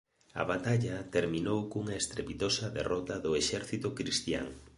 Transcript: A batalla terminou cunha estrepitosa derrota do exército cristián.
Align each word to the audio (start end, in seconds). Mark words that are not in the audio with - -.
A 0.41 0.43
batalla 0.51 0.97
terminou 1.15 1.59
cunha 1.71 1.99
estrepitosa 2.01 2.65
derrota 2.77 3.15
do 3.25 3.31
exército 3.41 3.87
cristián. 3.97 4.47